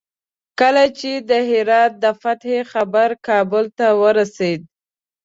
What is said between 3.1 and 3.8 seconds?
کابل